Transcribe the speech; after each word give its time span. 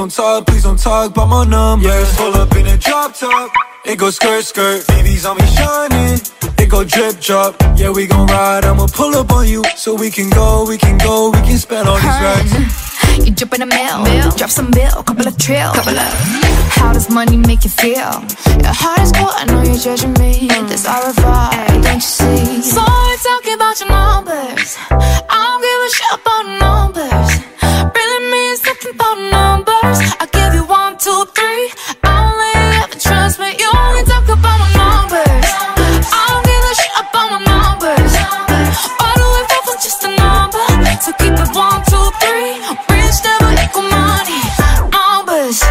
don't 0.00 0.10
talk, 0.10 0.46
please 0.46 0.62
don't 0.62 0.78
talk 0.78 1.10
about 1.10 1.28
my 1.28 1.44
numbers. 1.44 1.84
Yeah. 1.84 2.16
Pull 2.16 2.34
up 2.34 2.56
in 2.56 2.66
a 2.68 2.78
drop 2.78 3.14
top 3.14 3.52
It 3.84 3.98
go 3.98 4.08
skirt, 4.08 4.44
skirt. 4.44 4.86
Babies 4.88 5.26
on 5.26 5.36
me 5.36 5.44
shining 5.44 6.18
It 6.58 6.70
go 6.70 6.84
drip, 6.84 7.20
drop. 7.20 7.54
Yeah, 7.76 7.90
we 7.90 8.06
gon' 8.06 8.26
ride 8.28 8.64
I'ma 8.64 8.86
pull 8.86 9.14
up 9.14 9.30
on 9.30 9.46
you. 9.46 9.62
So 9.76 9.94
we 9.94 10.10
can 10.10 10.30
go, 10.30 10.64
we 10.66 10.78
can 10.78 10.96
go 10.96 11.30
We 11.30 11.40
can 11.42 11.58
spend 11.58 11.86
all 11.86 11.96
these 11.96 12.20
racks. 12.24 12.86
You 13.26 13.32
jump 13.32 13.52
in 13.54 13.62
a 13.62 13.66
mail, 13.66 14.00
Mill, 14.02 14.30
Drop 14.30 14.48
some 14.48 14.70
bill 14.70 15.02
Couple 15.02 15.28
of 15.28 15.36
trill 15.36 15.72
Couple 15.74 15.98
of. 15.98 16.12
How 16.80 16.92
does 16.94 17.10
money 17.10 17.36
make 17.36 17.64
you 17.64 17.70
feel? 17.70 18.24
Your 18.64 18.72
heart 18.72 19.00
is 19.00 19.12
cold 19.12 19.32
I 19.34 19.44
know 19.44 19.62
you're 19.62 19.76
judging 19.76 20.14
me. 20.14 20.48
Hmm. 20.48 20.66
This 20.68 20.86
au 20.86 20.96
revoir 21.06 21.69
two, 31.00 31.24
three. 31.32 31.72
Only 32.04 32.52
ever 32.76 32.98
trust 33.00 33.40
me. 33.40 33.56
You 33.56 33.68
only 33.72 34.04
talk 34.04 34.28
about 34.28 34.58
my 34.60 34.68
numbers. 34.76 35.46
I 36.12 36.20
don't 36.28 36.44
give 36.44 36.60
a 36.60 36.72
shit 36.76 36.92
about 37.00 37.28
my 37.32 37.40
numbers. 37.40 38.12
All 39.00 39.16
the 39.16 39.28
way 39.32 39.44
from 39.64 39.78
just 39.80 40.04
a 40.04 40.10
number. 40.12 40.60
So 41.00 41.10
keep 41.16 41.32
it 41.32 41.50
one, 41.56 41.80
two, 41.88 42.06
three. 42.20 42.52
Rich 42.92 43.18
never 43.24 43.50
equal 43.64 43.88
money. 43.88 44.40
Numbers. 44.92 45.64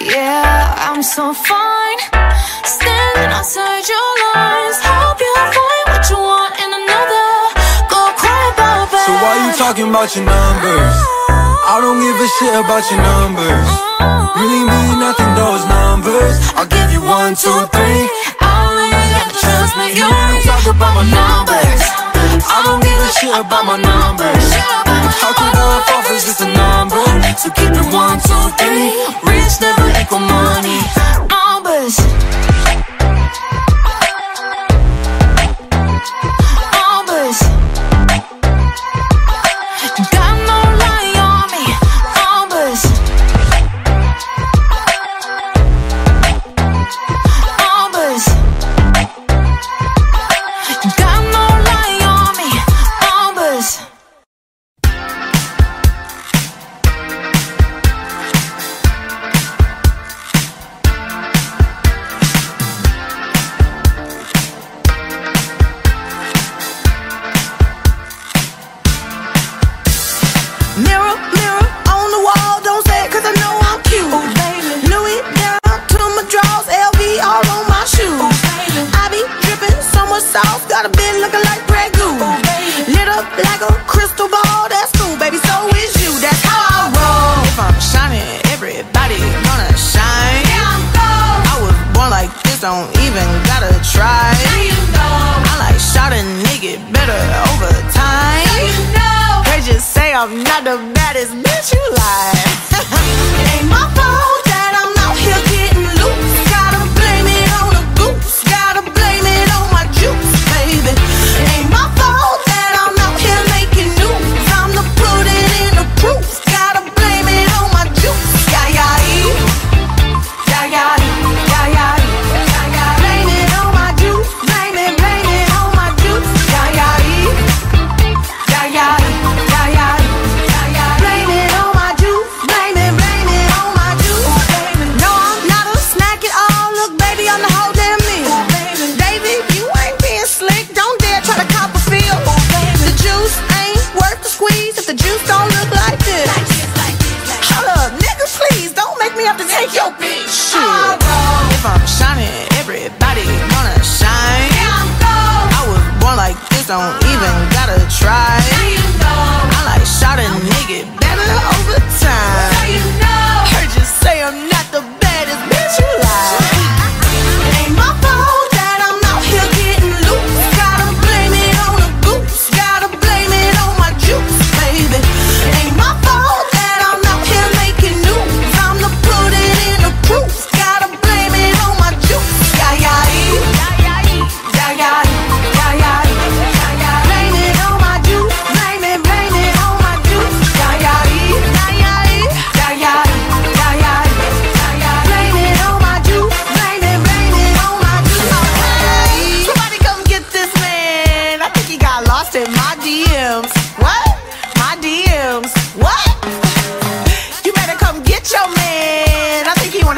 Yeah, 0.00 0.88
I'm 0.88 1.02
so 1.04 1.34
fine. 1.36 2.00
Standing 2.64 3.30
outside 3.36 3.84
your 3.84 4.10
lines. 4.32 4.80
Hope 4.80 5.20
you 5.20 5.34
find 5.52 5.84
what 5.92 6.04
you 6.08 6.16
want 6.16 6.56
in 6.56 6.70
another. 6.72 7.28
Go 7.92 8.00
cry 8.16 8.42
about 8.56 8.88
it. 8.88 9.04
So 9.04 9.12
why 9.12 9.32
you 9.44 9.52
talking 9.60 9.88
about 9.92 10.08
your 10.16 10.24
numbers? 10.24 11.19
I 11.70 11.78
don't 11.78 12.02
give 12.02 12.18
a 12.18 12.26
shit 12.34 12.50
about 12.50 12.82
your 12.90 12.98
numbers. 12.98 13.70
Really 14.34 14.66
mean 14.66 14.98
nothing, 14.98 15.30
those 15.38 15.62
numbers. 15.70 16.34
I'll 16.58 16.66
give 16.66 16.90
you 16.90 16.98
one, 16.98 17.38
two, 17.38 17.54
three. 17.70 18.10
I 18.42 18.50
don't 18.66 18.90
even 18.90 19.06
got 19.14 19.30
to 19.30 19.38
trust 19.38 19.78
me. 19.78 19.94
You 19.94 20.02
don't 20.02 20.42
talk 20.42 20.66
about 20.66 20.98
my 20.98 21.06
numbers? 21.06 21.82
I 22.42 22.58
don't 22.66 22.82
give 22.82 22.98
a 22.98 23.10
shit 23.14 23.30
about 23.30 23.70
my 23.70 23.78
numbers. 23.78 24.50
How 25.22 25.30
could 25.30 25.54
I 25.54 25.78
fall 25.86 26.02
for 26.10 26.18
just 26.18 26.42
a 26.42 26.50
number? 26.50 26.98
So 27.38 27.54
keep 27.54 27.70
it 27.70 27.86
one, 27.94 28.18
two, 28.18 28.50
three. 28.58 28.90
Rich 29.30 29.62
never 29.62 29.86
equal 29.94 30.26
money. 30.26 30.82
Numbers. 31.30 32.49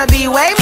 Wanna 0.03 0.13
be 0.19 0.27
way 0.27 0.62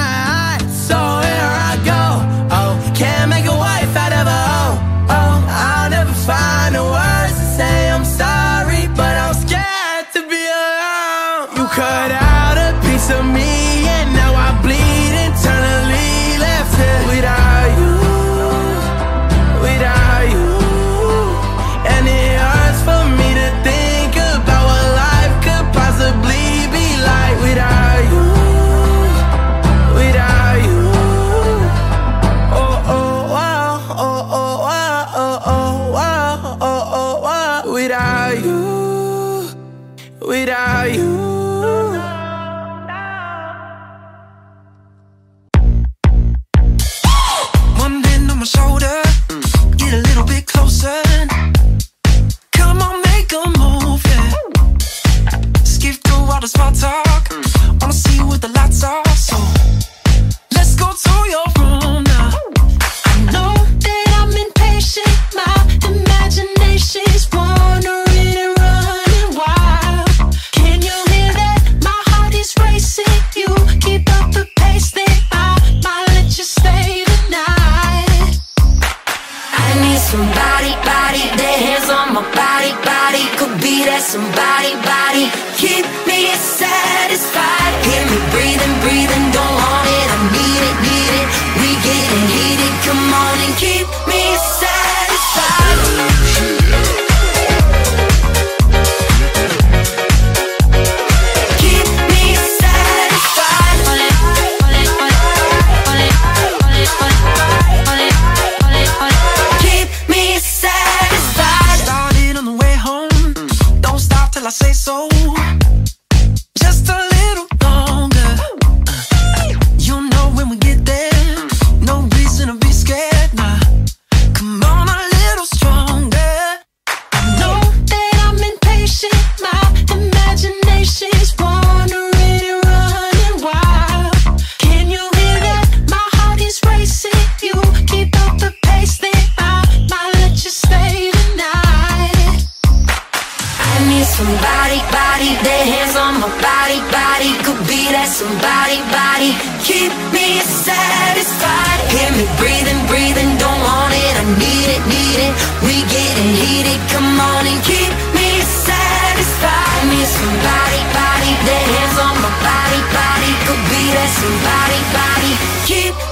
that 147.89 148.05
somebody 148.05 148.77
body. 148.93 149.33
Keep 149.65 149.89
me 150.13 150.37
satisfied. 150.45 151.79
Hear 151.89 152.11
me 152.13 152.29
breathing, 152.37 152.77
breathing, 152.85 153.33
don't 153.41 153.61
want 153.65 153.93
it. 153.97 154.13
I 154.13 154.25
need 154.37 154.69
it, 154.69 154.81
need 154.85 155.19
it, 155.25 155.33
we 155.65 155.81
getting 155.89 156.31
heated. 156.37 156.77
Come 156.93 157.17
on 157.17 157.49
and 157.49 157.57
keep 157.65 157.89
me 158.13 158.41
satisfied. 158.45 159.81
Me 159.89 160.05
somebody 160.05 160.81
body, 160.93 161.31
their 161.47 161.65
hands 161.73 161.97
on 161.97 162.15
my 162.21 162.31
body 162.45 162.81
body. 162.93 163.31
Could 163.49 163.63
be 163.73 163.83
that 163.97 164.09
somebody 164.21 164.79
body. 164.93 165.33
Keep 165.65 166.10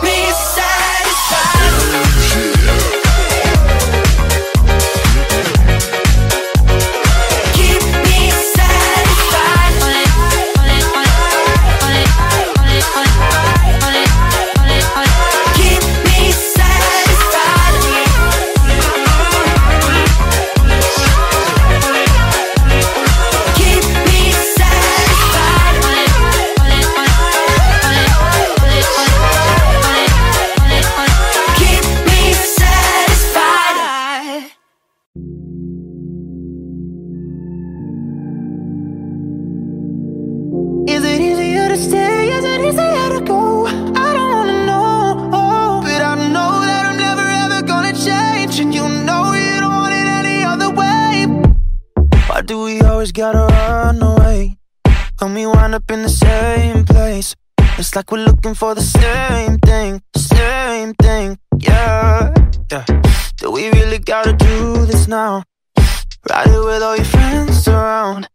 Ride 66.29 66.47
it 66.47 66.63
with 66.63 66.83
all 66.83 66.95
your 66.95 67.05
friends 67.05 67.67
around. 67.67 68.29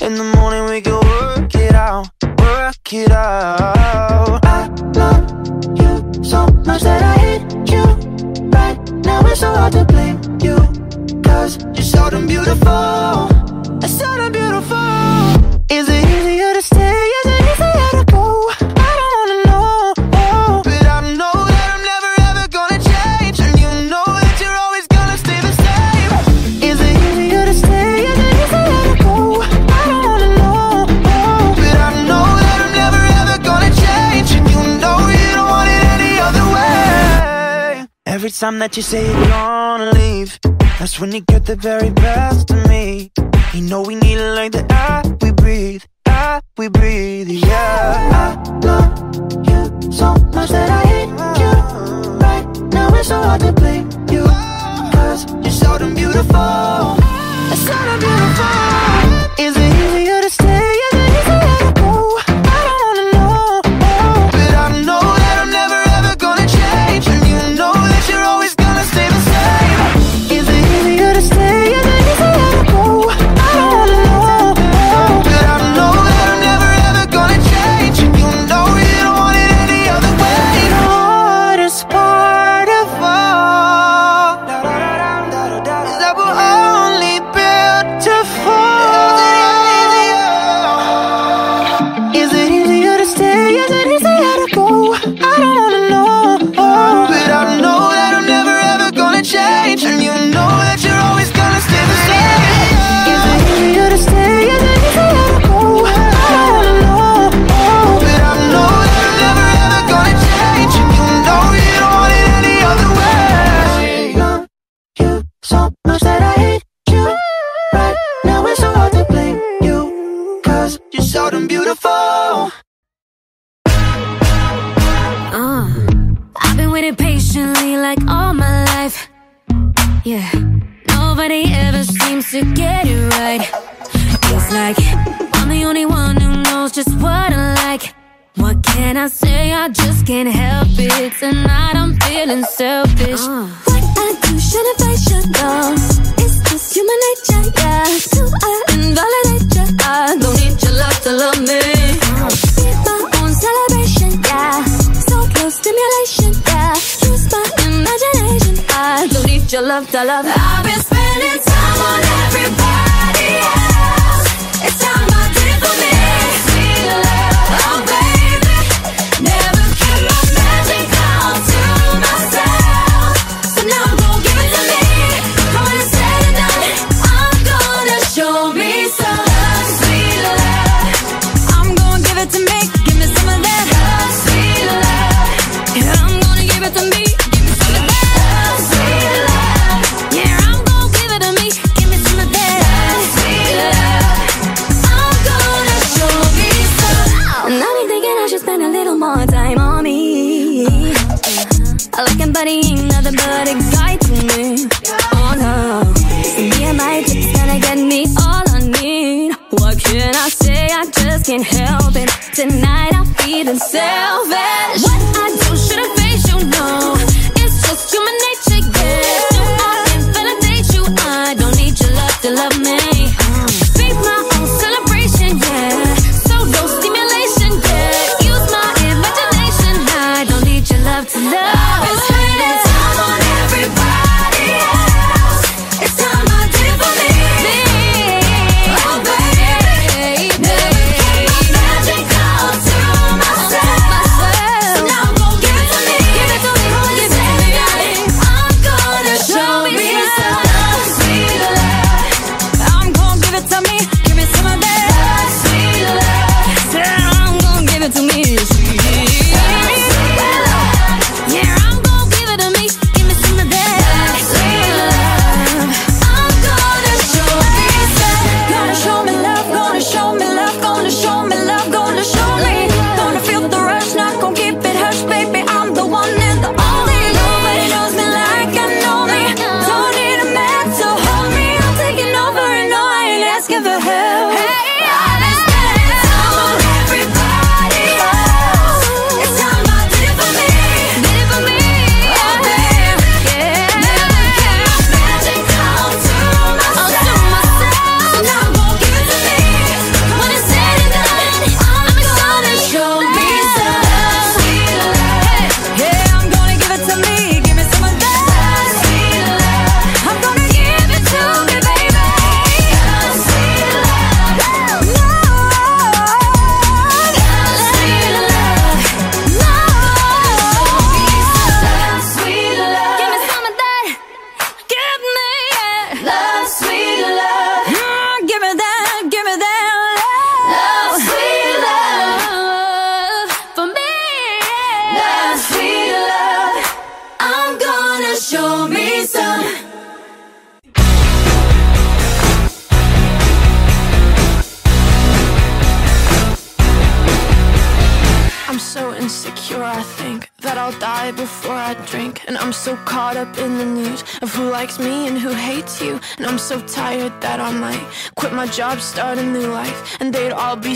In 0.00 0.14
the 0.14 0.24
morning 0.36 0.64
we 0.64 0.80
can 0.80 0.94
work 0.94 1.54
it 1.54 1.74
out, 1.74 2.08
work 2.38 2.92
it 2.92 3.10
out. 3.10 4.40
I 4.46 4.68
love 4.94 5.28
you 5.76 6.24
so 6.24 6.46
much 6.64 6.82
that 6.82 7.02
I 7.02 7.18
hate 7.18 7.42
you. 7.70 7.84
Right 8.48 8.78
now 9.04 9.26
it's 9.26 9.40
so 9.40 9.54
hard 9.54 9.74
to 9.74 9.84
blame 9.84 10.20
you. 10.40 10.56
Cause 11.22 11.62
you're 11.74 11.82
so 11.84 12.08
damn 12.08 12.26
beautiful. 12.26 13.28
It's 13.84 13.98
so 13.98 14.16
damn 14.16 14.32
beautiful. 14.32 15.66
Is 15.68 15.86
it 15.90 16.04
easier 16.08 16.54
to 16.54 16.62
stay? 16.62 17.13
Every 38.24 38.32
time 38.32 38.58
that 38.60 38.74
you 38.74 38.82
say 38.82 39.04
you're 39.04 39.28
gonna 39.28 39.92
leave, 39.92 40.40
that's 40.78 40.98
when 40.98 41.12
you 41.12 41.20
get 41.20 41.44
the 41.44 41.56
very 41.56 41.90
best 41.90 42.50
of 42.50 42.66
me. 42.70 43.12
You 43.52 43.60
know 43.60 43.82
we 43.82 43.96
need 43.96 44.16
it 44.16 44.34
like 44.34 44.52
the 44.52 44.64
air 44.72 45.02
we 45.20 45.30
breathe, 45.30 45.82
air 46.08 46.40
we 46.56 46.68
breathe, 46.68 47.28
yeah. 47.28 48.38
I 48.48 48.58
love 48.60 48.92
you 49.46 49.92
so 49.92 50.14
much 50.32 50.48
that 50.48 50.70
I 50.70 50.86
hate 50.88 51.12
you. 51.42 51.52
Right 52.16 52.72
now 52.72 52.94
it's 52.94 53.08
so 53.08 53.20
hard 53.20 53.42
to 53.42 53.52
blame 53.52 53.90
you, 54.10 54.24
cause 54.94 55.30
you're 55.42 55.50
so 55.50 55.76
damn 55.76 55.94
beautiful. 55.94 57.03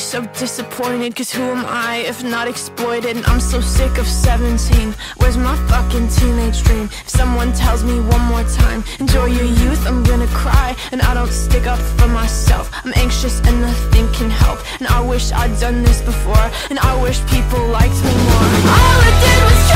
so 0.09 0.25
disappointed 0.39 1.15
Cause 1.15 1.31
who 1.31 1.43
am 1.43 1.67
I 1.67 1.97
if 2.09 2.25
not 2.25 2.49
exploited? 2.49 3.17
And 3.17 3.27
I'm 3.27 3.41
so 3.41 3.61
sick 3.61 3.99
of 3.99 4.07
17 4.07 4.95
Where's 5.19 5.37
my 5.37 5.55
fucking 5.69 6.09
teenage 6.09 6.63
dream? 6.63 6.89
If 7.05 7.11
someone 7.11 7.53
tells 7.53 7.85
me 7.85 8.01
one 8.01 8.23
more 8.23 8.45
time 8.45 8.85
Enjoy 9.01 9.27
your 9.27 9.45
youth, 9.45 9.87
I'm 9.87 10.03
gonna 10.03 10.27
cry. 10.29 10.75
And 10.93 11.01
I 11.03 11.15
don't 11.15 11.31
stick 11.31 11.67
up 11.67 11.79
for 11.99 12.09
myself. 12.09 12.71
I'm 12.85 12.93
anxious 12.97 13.41
and 13.41 13.61
nothing 13.61 14.07
can 14.13 14.31
help. 14.31 14.59
And 14.81 14.89
I 14.89 15.01
wish 15.01 15.31
I'd 15.33 15.59
done 15.61 15.83
this 15.83 16.01
before. 16.03 16.47
And 16.71 16.79
I 16.79 17.01
wish 17.03 17.19
people 17.27 17.61
liked 17.69 17.99
me 18.05 18.15
more. 18.29 18.49
All 18.75 18.99
I 19.09 19.13
did 19.23 19.41
was 19.49 19.68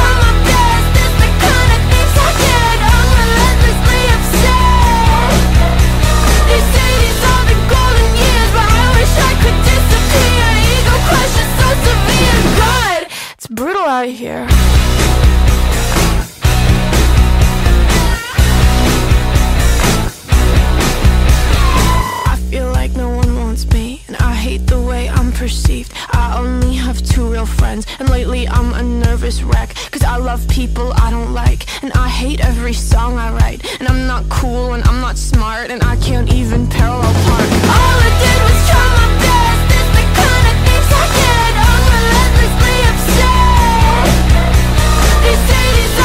I 26.23 26.39
only 26.39 26.75
have 26.77 27.03
two 27.03 27.27
real 27.33 27.47
friends 27.47 27.85
And 27.99 28.09
lately 28.09 28.47
I'm 28.47 28.73
a 28.75 28.83
nervous 28.83 29.43
wreck. 29.43 29.75
Cause 29.91 30.05
I 30.05 30.17
love 30.19 30.47
people 30.49 30.93
I 31.07 31.11
don't 31.11 31.33
like 31.35 31.61
And 31.83 31.93
I 31.95 32.09
hate 32.09 32.41
every 32.41 32.75
song 32.75 33.19
I 33.19 33.33
write. 33.37 33.61
And 33.81 33.89
I'm 33.89 34.07
not 34.07 34.23
cool 34.29 34.75
and 34.75 34.85
I'm 34.85 35.01
not 35.01 35.19
smart 35.19 35.71
And 35.71 35.83
I 35.83 35.97
can't 35.97 36.33
even 36.33 36.69
parallel 36.69 37.13
park. 37.27 37.49
All 37.77 37.97
I 38.07 38.11
did 38.23 38.39
was 38.47 38.59
try 38.71 38.87
my 39.01 39.09
best. 39.27 39.63
That's 39.73 39.91
the 39.99 40.05
kind 40.21 40.45
of 40.51 40.57
things 40.67 40.89
I 41.03 41.05
get 41.19 41.53
I'm 41.71 41.85
relentlessly 41.99 42.79
upset 42.91 43.43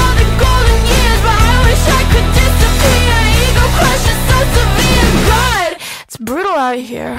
are 0.02 0.16
the 0.22 0.28
golden 0.42 0.80
years 0.94 1.20
But 1.28 1.38
I 1.38 1.58
wish 1.68 1.84
I 2.00 2.02
could 2.12 2.28
disappear. 2.42 3.18
Ego 3.46 3.66
crushes 3.78 4.20
so 4.30 4.38
severe. 4.58 5.10
It's 6.10 6.18
brutal 6.18 6.58
out 6.58 6.82
here. 6.82 7.14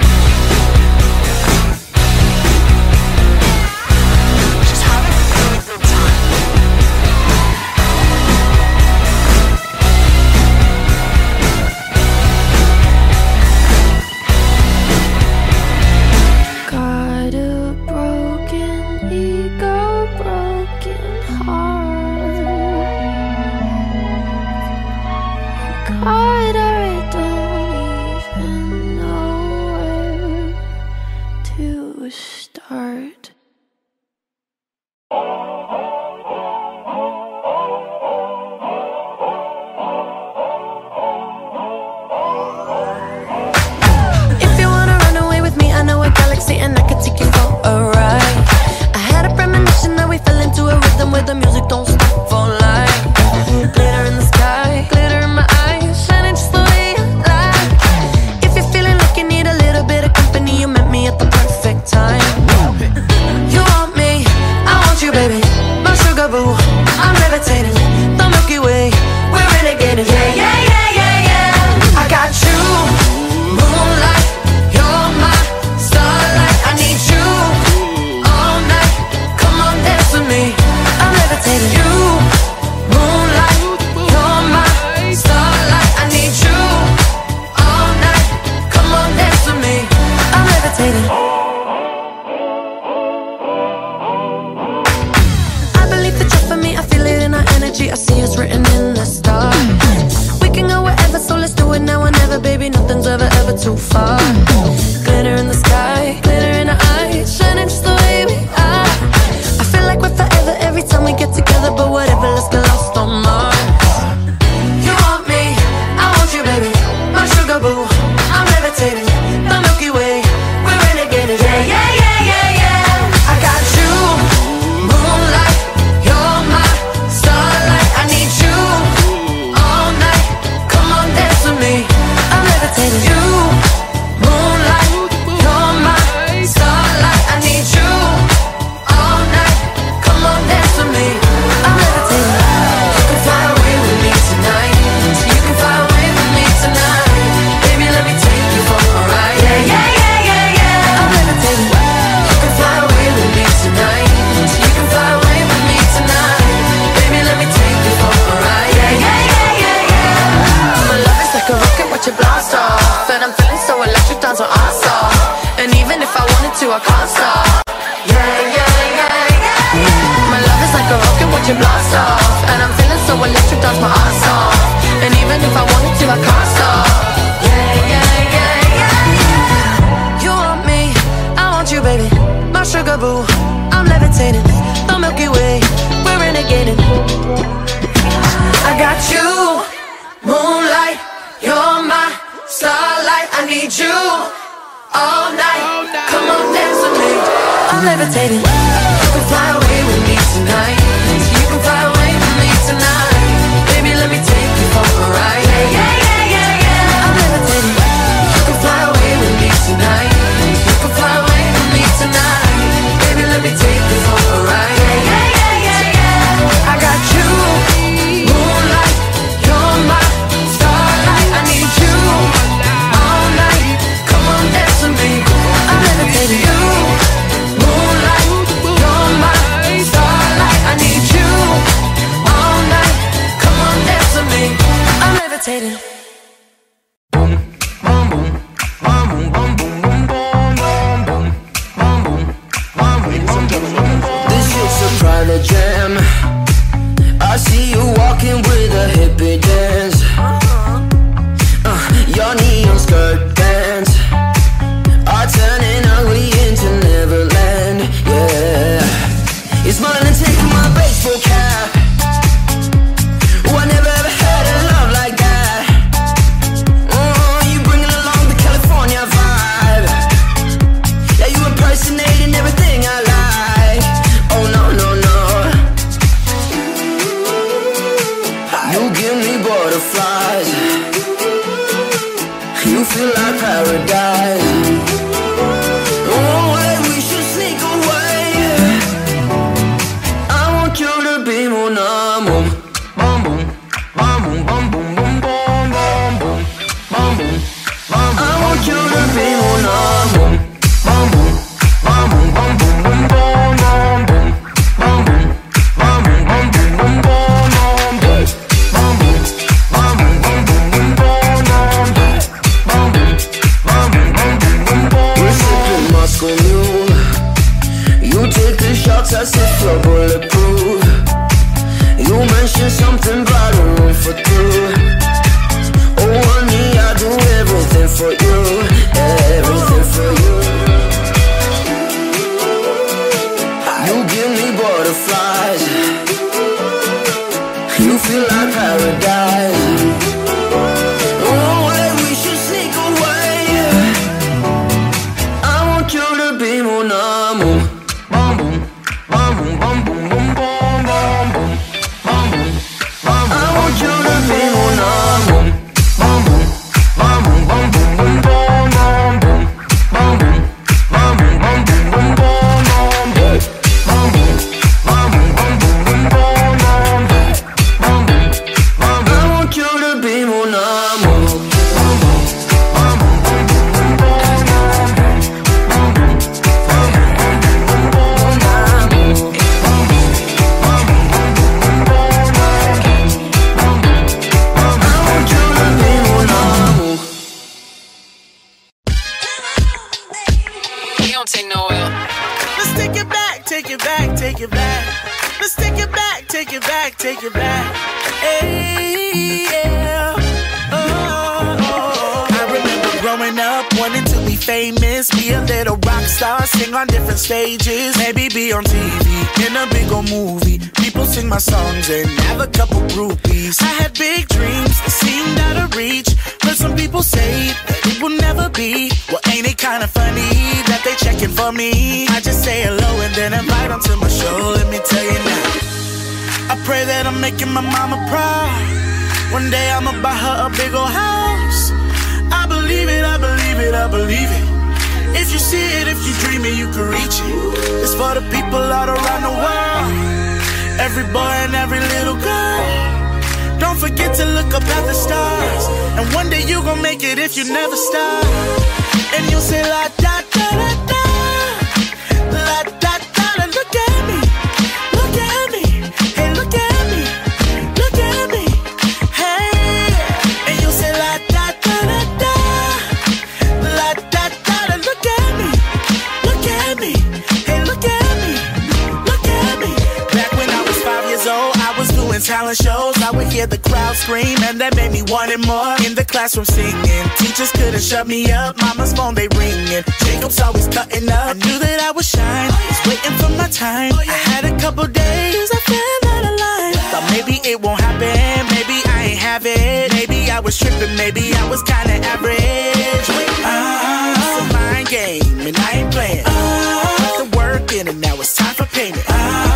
doing 472.49 472.55
shows, 472.55 473.01
I 473.01 473.11
would 473.11 473.27
hear 473.27 473.47
the 473.47 473.57
crowd 473.57 473.95
scream, 473.95 474.37
and 474.43 474.59
that 474.61 474.75
made 474.75 474.91
me 474.91 475.03
want 475.03 475.31
it 475.31 475.41
more. 475.45 475.75
In 475.85 475.95
the 475.95 476.05
classroom 476.05 476.45
singing, 476.45 477.05
teachers 477.17 477.51
couldn't 477.51 477.81
shut 477.81 478.07
me 478.07 478.31
up. 478.31 478.57
Mama's 478.57 478.93
phone 478.93 479.15
they 479.15 479.27
ringing, 479.37 479.83
Jacob's 480.05 480.39
always 480.39 480.67
cutting 480.67 481.09
up. 481.09 481.25
I 481.25 481.33
knew 481.33 481.57
that 481.59 481.79
I 481.81 481.91
would 481.91 482.05
shine, 482.05 482.49
was 482.49 482.79
oh, 482.81 482.89
waiting 482.89 483.15
for 483.21 483.29
my 483.37 483.49
time. 483.49 483.91
Oh, 483.93 484.01
I 484.01 484.19
had 484.33 484.45
a 484.45 484.53
couple 484.59 484.85
days, 484.87 485.49
I 485.51 485.59
fell 485.69 486.01
out 486.13 486.23
of 486.25 486.35
line. 486.39 486.73
Thought 486.91 487.07
maybe 487.13 487.35
it 487.45 487.61
won't 487.61 487.79
happen, 487.79 488.17
maybe 488.55 488.77
I 488.85 489.13
ain't 489.13 489.19
have 489.19 489.45
it. 489.45 489.93
Maybe 489.93 490.31
I 490.31 490.39
was 490.39 490.57
tripping, 490.57 490.95
maybe 490.95 491.33
I 491.33 491.49
was 491.49 491.61
kinda 491.63 491.95
average. 492.13 493.05
Uh-huh. 493.09 493.45
Uh, 493.45 494.15
it's 494.17 494.37
a 494.41 494.45
mind 494.53 494.87
game, 494.87 495.47
and 495.47 495.57
I 495.57 495.69
ain't 495.81 495.91
playing. 495.91 496.25
Uh-huh. 496.25 496.97
Put 496.97 497.31
the 497.31 497.37
work 497.37 497.73
in, 497.73 497.87
and 497.87 498.01
now 498.01 498.15
it's 498.15 498.35
time 498.35 498.55
for 498.55 498.65
payment. 498.65 499.03
Uh, 499.07 499.48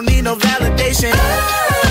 don't 0.00 0.14
need 0.14 0.24
no 0.24 0.36
validation. 0.36 1.12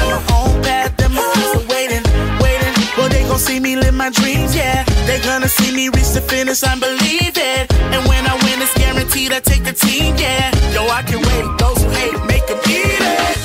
On 0.01 0.09
my 0.09 0.23
own 0.33 0.63
path, 0.63 0.95
them 0.97 1.13
are 1.17 1.61
waiting, 1.69 2.03
waiting. 2.41 2.73
Well, 2.97 3.09
they 3.09 3.23
gon' 3.23 3.37
see 3.37 3.59
me 3.59 3.75
live 3.75 3.93
my 3.93 4.09
dreams, 4.09 4.55
yeah. 4.55 4.83
They 5.05 5.19
gonna 5.21 5.47
see 5.47 5.71
me 5.75 5.89
reach 5.89 6.11
the 6.17 6.21
finish, 6.21 6.63
I 6.63 6.73
believe 6.79 7.37
it. 7.37 7.71
And 7.93 8.01
when 8.09 8.25
I 8.25 8.33
win, 8.43 8.61
it's 8.61 8.73
guaranteed 8.73 9.31
I 9.31 9.39
take 9.39 9.63
the 9.63 9.73
team, 9.73 10.15
yeah. 10.17 10.49
Yo, 10.73 10.87
I 10.87 11.03
can 11.03 11.21
wait, 11.21 11.45
those 11.59 11.83
who 11.83 11.89
hate, 11.89 12.19
make 12.25 12.47
them 12.47 12.59
eat 12.65 12.97
it. 12.97 13.37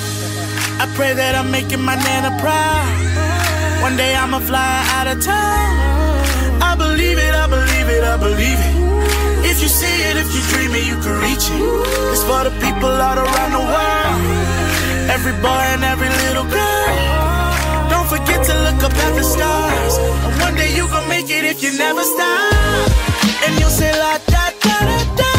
I 0.81 0.87
pray 0.97 1.13
that 1.13 1.35
I'm 1.35 1.51
making 1.51 1.83
my 1.83 1.97
nana 1.97 2.31
proud. 2.41 3.83
One 3.83 3.97
day 3.97 4.15
I'ma 4.15 4.39
fly 4.39 4.75
out 4.97 5.09
of 5.09 5.23
town. 5.23 6.63
I 6.63 6.75
believe 6.77 7.19
it, 7.19 7.35
I 7.35 7.47
believe 7.47 7.89
it, 7.97 8.03
I 8.03 8.17
believe 8.17 8.61
it 8.69 9.04
if 9.55 9.63
you 9.63 9.69
see 9.69 9.97
it, 10.11 10.17
if 10.17 10.29
you 10.35 10.43
dream 10.51 10.73
it, 10.75 10.85
you 10.91 10.97
can 10.99 11.15
reach 11.23 11.47
it. 11.47 11.63
It's 12.13 12.25
for 12.27 12.43
the 12.43 12.55
people 12.59 12.91
all 12.91 13.19
around 13.25 13.53
the 13.55 13.65
world. 13.73 14.21
Every 15.15 15.37
boy 15.47 15.65
and 15.75 15.85
every 15.85 16.11
little 16.23 16.47
girl. 16.59 16.95
Don't 17.93 18.09
forget 18.15 18.41
to 18.51 18.55
look 18.67 18.81
up 18.83 18.95
at 19.07 19.13
the 19.15 19.23
stars. 19.23 19.95
And 20.27 20.35
one 20.41 20.55
day 20.57 20.75
you 20.75 20.89
gon' 20.89 21.09
make 21.09 21.31
it 21.31 21.45
if 21.45 21.63
you 21.63 21.71
never 21.79 22.03
stop. 22.03 22.91
And 23.47 23.53
you'll 23.61 23.77
say 23.81 23.93
la 23.95 24.19
da 24.27 24.45
da 24.65 24.77
da 24.91 25.01
da. 25.21 25.33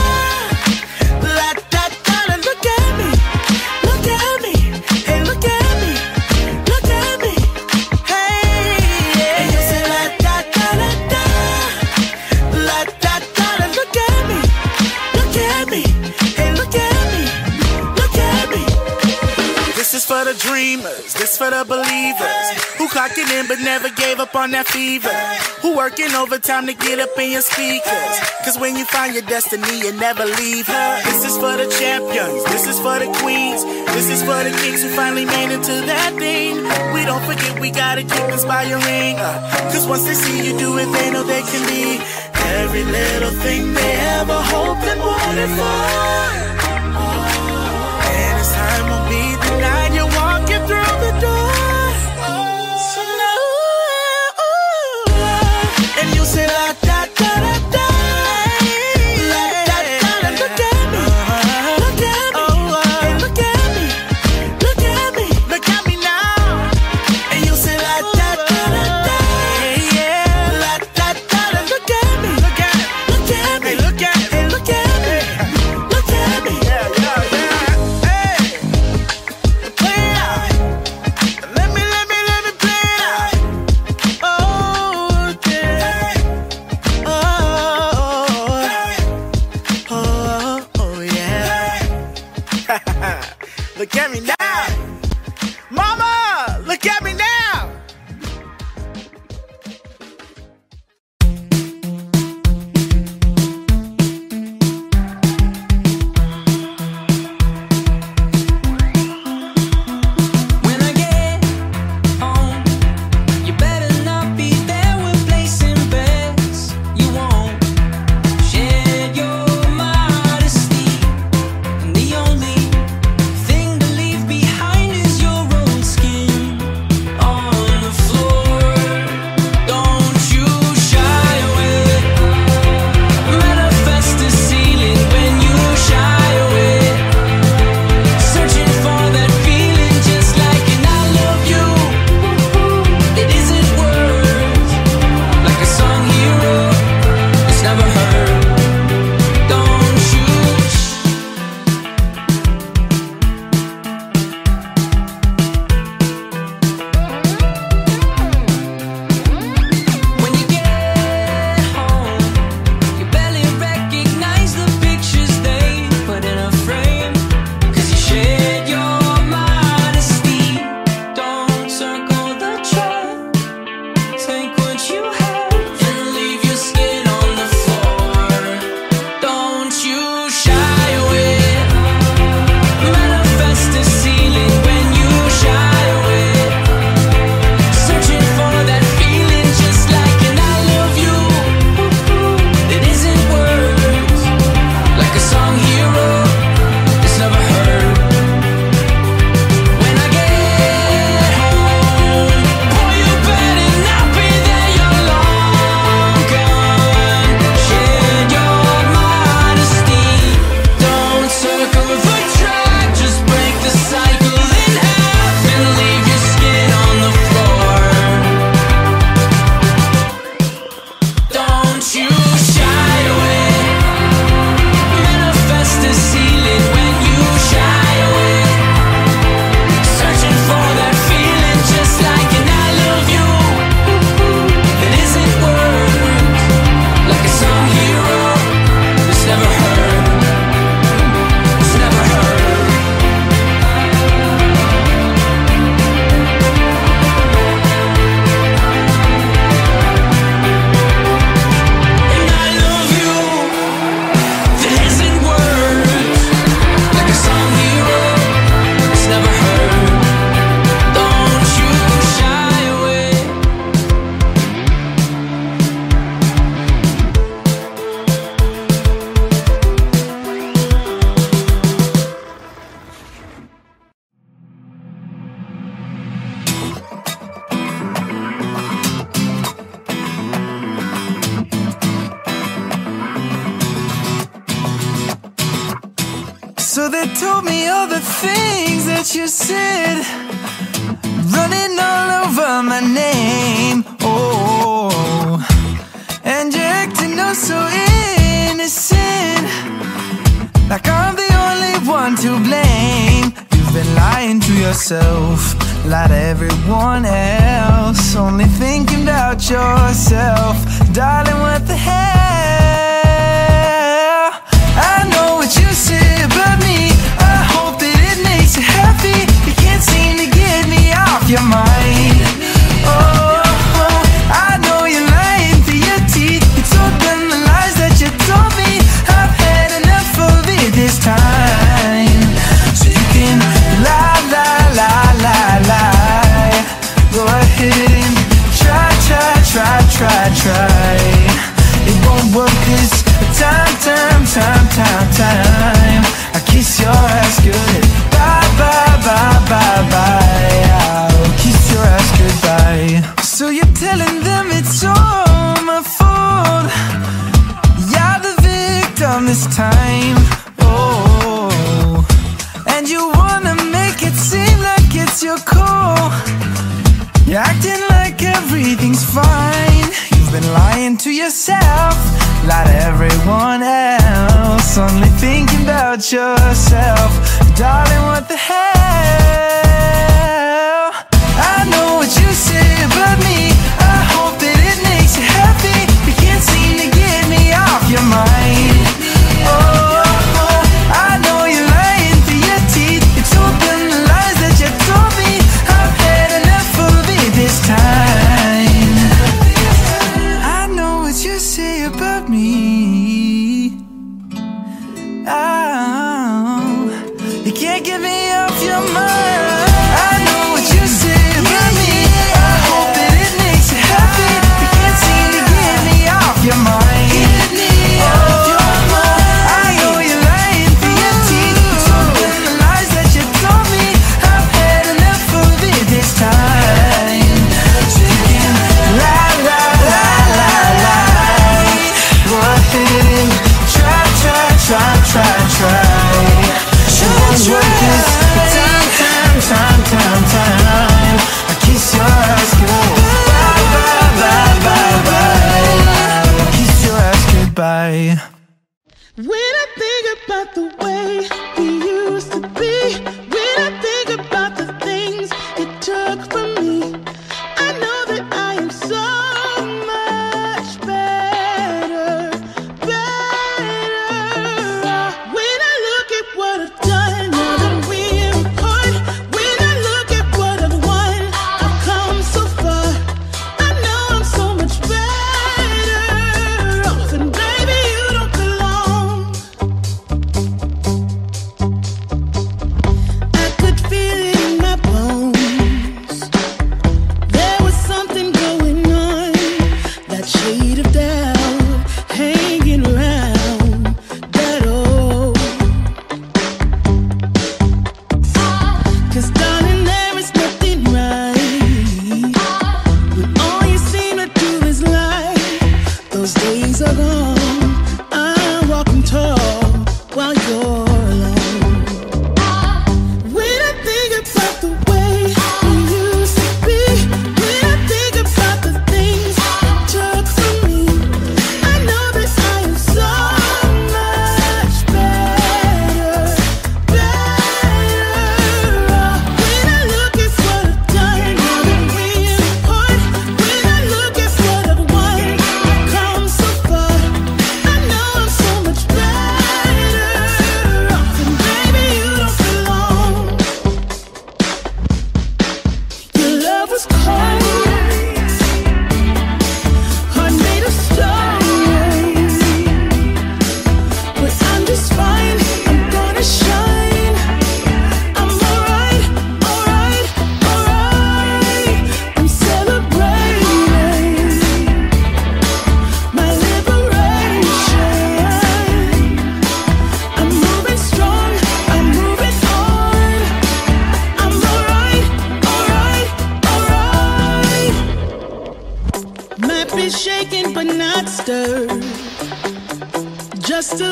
dreamers, 20.56 21.12
this 21.20 21.36
for 21.38 21.52
the 21.52 21.68
believers 21.68 22.48
who 22.80 22.88
clocking 22.88 23.28
in 23.36 23.46
but 23.46 23.60
never 23.60 23.90
gave 24.00 24.24
up 24.24 24.34
on 24.36 24.52
that 24.52 24.66
fever. 24.66 25.12
Who 25.60 25.76
working 25.76 26.16
overtime 26.16 26.66
to 26.68 26.74
get 26.74 26.98
up 27.04 27.12
in 27.20 27.32
your 27.36 27.44
speakers. 27.44 28.16
Cause 28.48 28.56
when 28.58 28.78
you 28.80 28.86
find 28.86 29.12
your 29.14 29.28
destiny, 29.28 29.84
you 29.84 29.92
never 30.00 30.24
leave 30.24 30.66
her. 30.68 30.90
This 31.04 31.28
is 31.28 31.36
for 31.36 31.60
the 31.60 31.68
champions, 31.68 32.40
this 32.56 32.72
is 32.72 32.80
for 32.80 32.96
the 33.04 33.12
queens, 33.20 33.68
this 34.00 34.08
is 34.08 34.24
for 34.24 34.40
the 34.48 34.54
kings 34.64 34.80
who 34.82 34.88
finally 34.96 35.26
made 35.26 35.52
it 35.52 35.60
to 35.68 35.76
that 35.92 36.16
thing. 36.16 36.64
We 36.96 37.04
don't 37.04 37.26
forget 37.28 37.60
we 37.60 37.70
gotta 37.70 38.04
keep 38.08 38.28
inspiring. 38.32 39.20
Uh, 39.20 39.36
Cause 39.76 39.86
once 39.92 40.06
they 40.08 40.16
see 40.16 40.40
you 40.40 40.58
do 40.58 40.78
it, 40.80 40.88
they 40.88 41.12
know 41.12 41.24
they 41.24 41.44
can 41.52 41.64
be 41.68 42.00
every 42.64 42.86
little 42.88 43.36
thing 43.44 43.74
they 43.74 43.94
ever 44.24 44.40
hoped 44.56 44.88
and 44.88 45.02
wanted 45.04 45.52
for. 45.60 45.76
Oh. 46.96 47.35
look 93.94 94.12
me 94.12 94.20
now. 94.22 94.35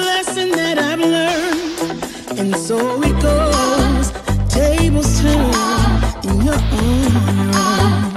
lesson 0.03 0.51
that 0.51 0.77
I've 0.77 0.99
learned, 0.99 2.39
and 2.39 2.55
so 2.55 3.01
it 3.01 3.15
goes. 3.21 4.11
Tables 4.49 5.21
turn, 5.21 5.53
and 6.27 6.43
you're 6.43 6.55
on 6.55 7.37
your 7.37 8.07
own. 8.07 8.12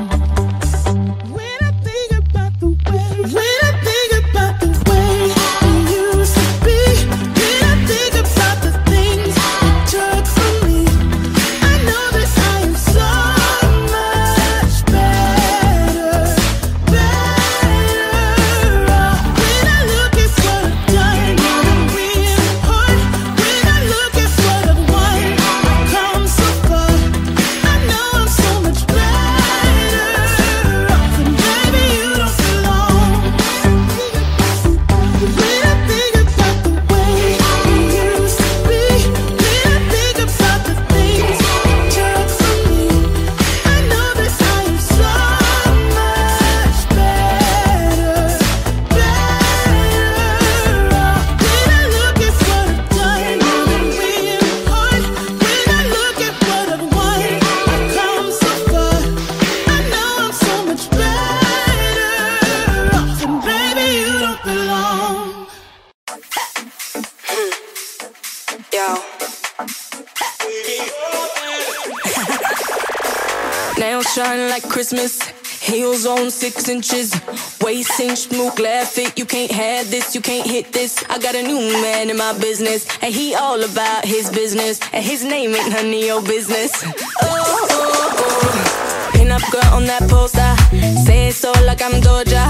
Christmas. 74.87 75.21
Heels 75.67 76.07
on 76.07 76.31
six 76.31 76.69
inches, 76.69 77.13
waist 77.61 77.91
cinched, 77.97 78.31
mook, 78.31 78.61
laugh 78.61 78.91
fit. 78.91 79.19
You 79.19 79.25
can't 79.25 79.51
have 79.51 79.91
this, 79.91 80.15
you 80.15 80.21
can't 80.21 80.49
hit 80.49 80.73
this. 80.73 81.03
I 81.11 81.19
got 81.19 81.35
a 81.35 81.43
new 81.43 81.59
man 81.83 82.09
in 82.09 82.17
my 82.17 82.39
business, 82.39 82.87
and 83.03 83.13
he 83.13 83.35
all 83.35 83.61
about 83.65 84.05
his 84.05 84.31
business, 84.31 84.79
and 84.93 85.05
his 85.05 85.25
name 85.25 85.57
ain't 85.57 85.71
none 85.71 85.87
of 85.87 85.93
your 85.93 86.23
business. 86.23 86.71
Oh, 86.85 86.95
oh, 87.23 88.15
oh. 88.21 89.11
pin 89.13 89.33
up 89.33 89.43
girl 89.51 89.75
on 89.75 89.87
that 89.87 90.03
poster, 90.09 90.55
say 91.05 91.29
it 91.31 91.35
so 91.35 91.51
like 91.65 91.83
I'm 91.83 92.01
Doja. 92.01 92.47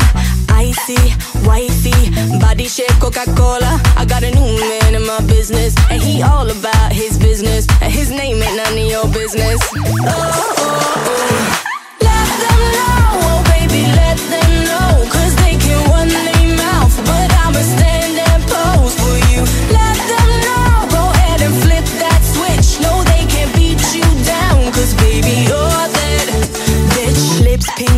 Icy, 0.50 1.00
wifey, 1.48 2.38
body 2.38 2.68
shape 2.68 3.00
Coca 3.00 3.24
Cola. 3.34 3.80
I 3.96 4.04
got 4.06 4.24
a 4.24 4.30
new 4.30 4.60
man 4.60 4.94
in 4.94 5.06
my 5.06 5.20
business, 5.22 5.74
and 5.90 6.02
he 6.02 6.20
all 6.22 6.50
about 6.50 6.92
his 6.92 7.16
business, 7.16 7.66
and 7.80 7.90
his 7.90 8.10
name 8.10 8.42
ain't 8.42 8.56
none 8.56 8.74
of 8.74 8.90
your 8.90 9.08
business. 9.08 9.58
oh. 9.72 10.04
oh, 10.06 10.92
oh. 10.98 11.75
Oh 12.58 13.42
baby, 13.52 13.82
let 14.00 14.18
them 14.32 14.52
know, 14.70 14.90
'cause 15.10 15.34
they 15.42 15.54
can 15.64 15.78
run 15.90 16.08
their 16.08 16.56
mouth, 16.64 16.94
but 17.08 17.28
I'ma 17.44 17.62
stand 17.74 17.95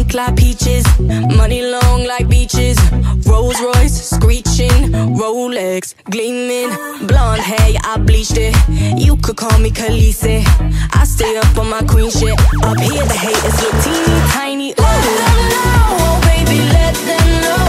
Pink 0.08 0.14
like 0.14 0.36
peaches, 0.36 0.86
money 1.36 1.60
long 1.60 2.04
like 2.04 2.28
beaches. 2.28 2.78
Rolls 3.26 3.60
Royce 3.60 4.08
screeching, 4.08 4.92
Rolex 5.20 5.94
gleaming, 6.04 6.70
blonde 7.06 7.42
hair, 7.42 7.74
I 7.84 7.98
bleached 7.98 8.38
it. 8.38 8.54
You 8.98 9.18
could 9.18 9.36
call 9.36 9.58
me 9.58 9.70
Khaleesi. 9.70 10.44
I 10.94 11.04
stay 11.04 11.36
up 11.36 11.58
on 11.58 11.68
my 11.68 11.82
queen 11.82 12.10
shit. 12.10 12.32
Up 12.62 12.78
here, 12.80 13.04
the 13.04 13.18
haters 13.20 13.60
look 13.62 13.74
teeny 13.84 14.20
tiny. 14.32 14.70
Ooh. 14.70 14.82
Let 14.82 15.02
them 15.04 15.48
know, 15.52 15.96
oh 16.00 16.20
baby, 16.24 16.58
let 16.72 16.94
them 16.94 17.28
know, 17.42 17.67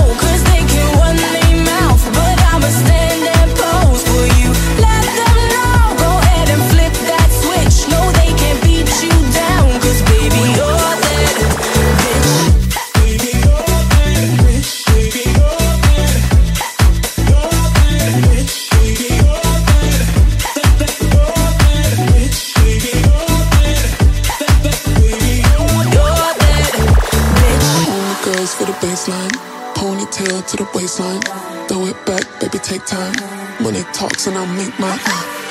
ponytail 30.19 30.45
to 30.47 30.57
the 30.57 30.67
waistline. 30.75 31.21
Throw 31.67 31.85
it 31.85 32.05
back, 32.05 32.23
baby, 32.39 32.59
take 32.59 32.85
time. 32.85 33.13
Money 33.61 33.83
talks 33.93 34.27
and 34.27 34.37
I'll 34.37 34.45
make 34.55 34.77
mine. 34.79 34.99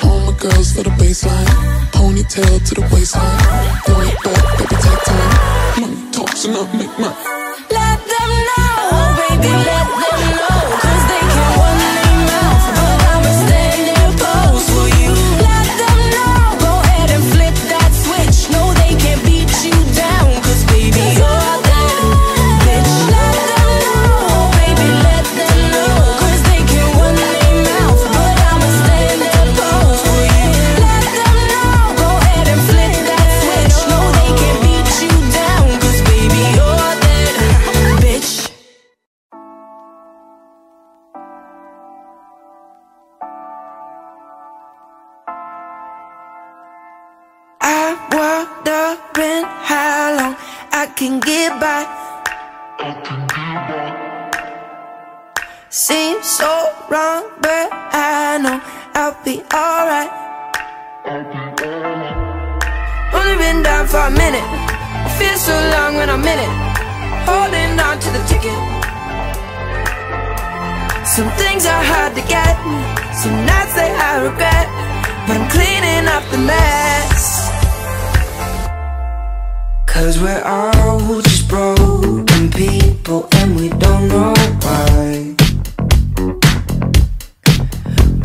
All 0.02 0.20
my 0.20 0.38
girls 0.38 0.72
for 0.72 0.82
the 0.82 0.90
baseline, 0.90 1.46
ponytail 1.92 2.64
to 2.68 2.74
the 2.74 2.82
waistline. 2.92 3.38
Throw 3.86 4.00
it 4.00 4.16
back, 4.24 4.58
baby, 4.58 4.76
take 4.76 5.04
time. 5.04 5.80
Money 5.80 6.10
talks 6.12 6.44
and 6.44 6.56
I'll 6.56 6.66
make 6.76 6.98
mine. 6.98 7.16
Let 7.70 7.98
them 8.12 8.30
know, 8.48 8.92
oh 8.92 9.08
baby, 9.28 9.48
let 9.48 9.88
them 9.88 10.20
know, 10.36 10.87
be 59.28 59.42
alright. 59.52 60.12
Only 63.12 63.36
been 63.44 63.62
down 63.62 63.86
for 63.86 64.02
a 64.10 64.14
minute. 64.24 64.48
I 65.06 65.10
feel 65.20 65.36
so 65.48 65.54
long 65.74 65.96
when 65.98 66.08
I'm 66.08 66.24
in 66.32 66.38
it. 66.46 66.52
Holding 67.28 67.72
on 67.86 67.96
to 68.04 68.08
the 68.16 68.22
ticket. 68.30 68.60
Some 71.14 71.30
things 71.40 71.66
are 71.72 71.84
hard 71.92 72.12
to 72.18 72.22
get. 72.34 72.56
Some 73.22 73.36
nights 73.50 73.74
they 73.78 73.90
I 74.08 74.12
regret. 74.28 74.66
But 75.26 75.34
I'm 75.40 75.48
cleaning 75.54 76.06
up 76.16 76.24
the 76.34 76.40
mess. 76.50 77.24
Cause 79.84 80.14
we're 80.22 80.44
all 80.56 81.20
just 81.20 81.48
broken 81.48 82.50
people 82.50 83.28
and 83.32 83.56
we 83.60 83.68
don't 83.68 84.08
know 84.08 84.32
why. 84.62 85.47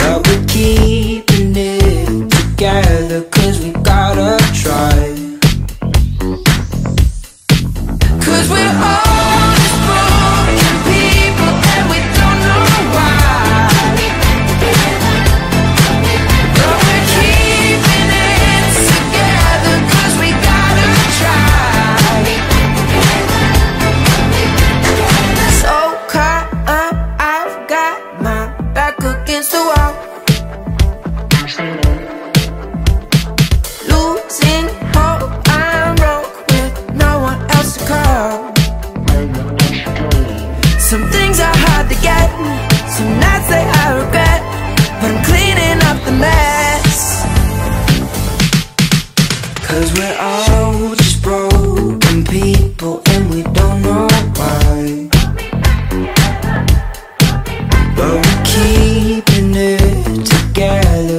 But 0.04 0.28
we're 0.28 0.45
keeping 0.47 1.54
it 1.56 2.30
together 2.30 3.22
cause 3.32 3.64
we 3.64 3.72
gotta 3.72 4.38
try. 4.54 4.91
Cause 8.20 8.49
we're 8.49 8.84
all 8.84 9.03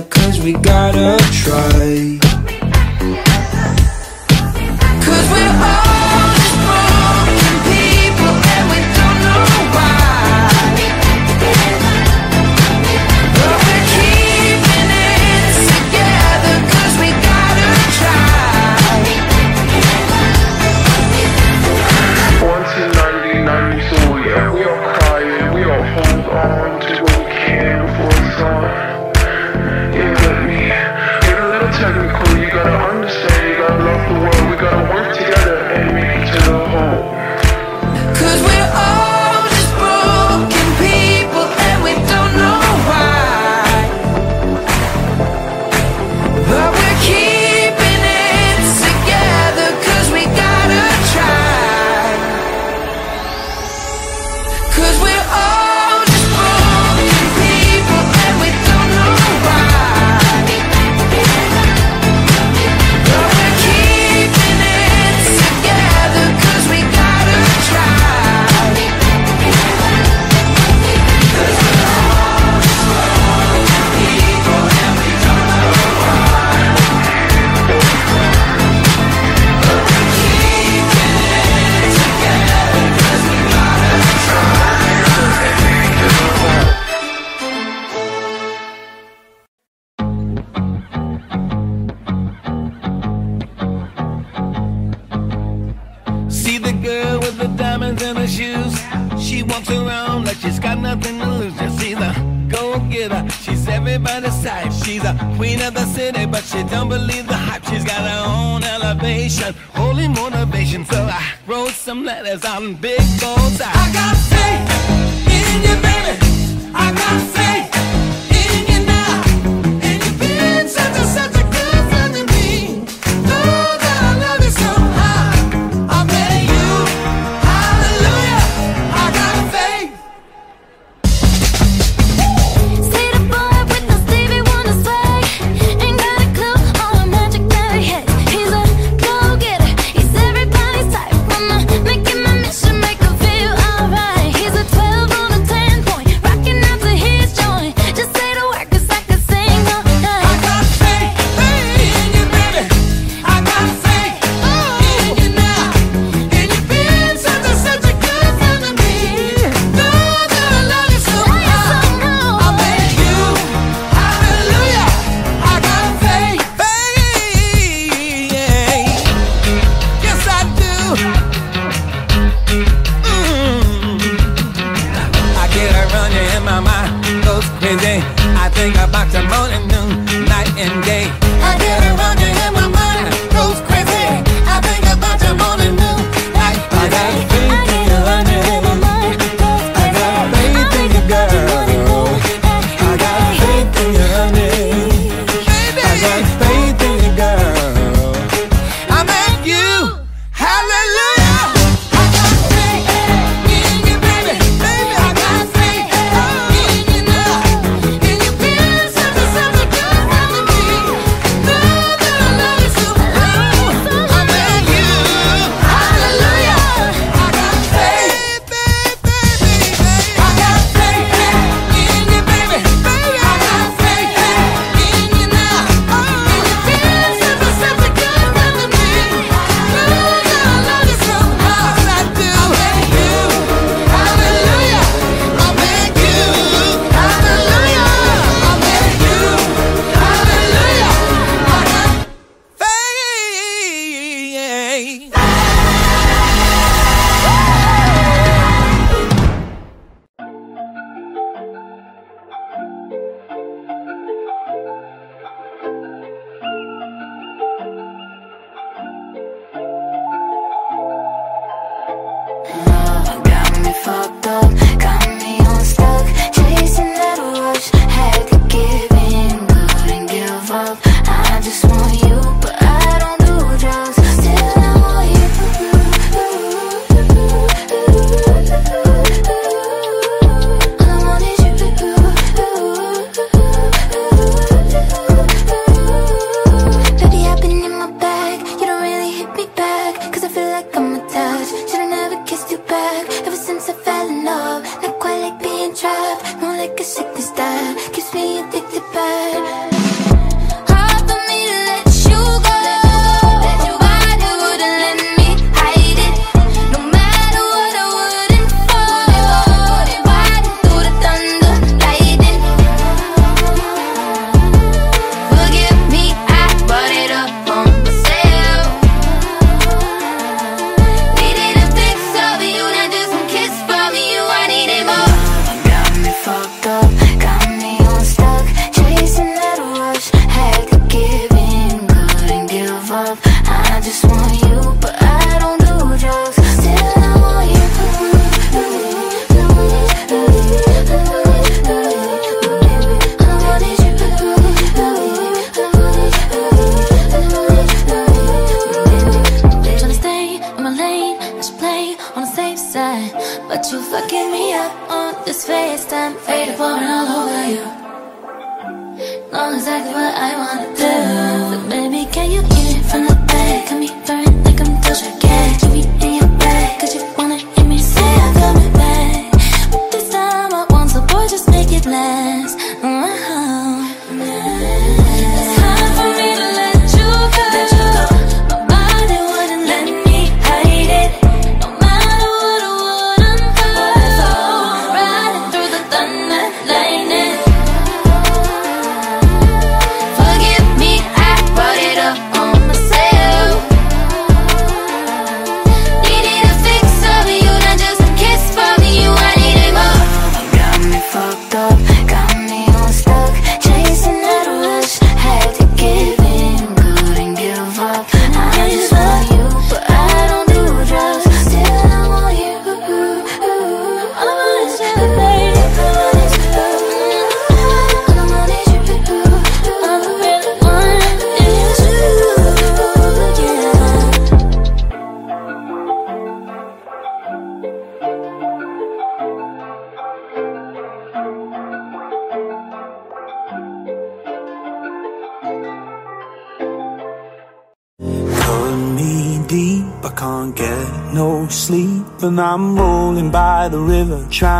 cause 0.03 0.41
we 0.41 0.53
gotta 0.53 1.17
try. 1.31 2.24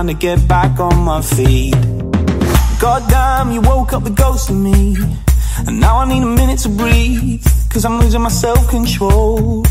trying 0.05 0.19
to 0.19 0.21
get 0.21 0.47
back 0.49 0.81
on 0.81 0.99
my 1.03 1.23
feet. 1.23 1.73
Goddamn, 2.79 3.53
you 3.53 3.61
woke 3.63 3.95
up 3.95 4.05
the 4.05 4.11
ghost 4.11 4.51
in 4.51 4.63
me. 4.63 4.97
And 5.67 5.81
now 5.81 5.99
I 5.99 6.05
need 6.07 6.23
a 6.23 6.27
minute 6.27 6.59
to 6.61 6.69
breathe, 6.69 7.43
cause 7.73 7.87
I'm 7.87 7.99
losing 8.01 8.21
my 8.21 8.29
self 8.29 8.69
control. 8.69 9.63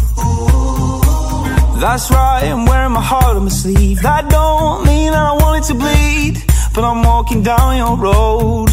That's 1.80 2.10
right, 2.10 2.46
I'm 2.46 2.66
wearing 2.66 2.94
my 2.94 3.02
heart 3.02 3.36
on 3.36 3.44
my 3.44 3.50
sleeve. 3.50 4.02
That 4.02 4.30
don't 4.30 4.86
mean 4.88 5.12
that 5.12 5.26
I 5.32 5.34
want 5.34 5.64
it 5.64 5.68
to 5.68 5.76
bleed, 5.76 6.42
but 6.74 6.84
I'm 6.84 7.04
walking 7.04 7.44
down 7.44 7.78
your 7.78 7.96
road. 7.96 8.70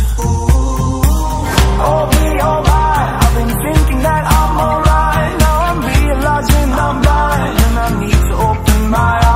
I'll 1.84 2.08
be 2.10 2.26
alright, 2.40 3.12
I've 3.22 3.34
been 3.36 3.52
thinking 3.64 4.00
that 4.08 4.24
I'm 4.38 4.54
alright. 4.66 5.32
Now 5.44 5.56
I'm 5.68 5.80
realizing 5.92 6.70
I'm 6.86 7.02
blind, 7.02 7.58
and 7.64 7.78
I 7.86 7.88
need 8.00 8.20
to 8.28 8.34
open 8.48 8.90
my 8.90 9.20
eyes. 9.24 9.29